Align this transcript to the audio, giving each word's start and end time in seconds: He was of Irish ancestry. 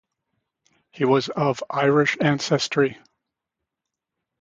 He 0.89 1.05
was 1.05 1.29
of 1.29 1.61
Irish 1.69 2.17
ancestry. 2.19 2.97